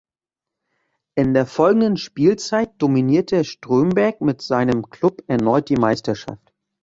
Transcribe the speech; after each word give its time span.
In 1.13 1.35
der 1.35 1.45
folgenden 1.45 1.95
Spielzeit 1.95 2.71
dominierte 2.81 3.43
Strömberg 3.43 4.19
mit 4.21 4.41
seinem 4.41 4.89
Klub 4.89 5.21
erneut 5.27 5.69
die 5.69 5.75
Meisterschaft. 5.75 6.51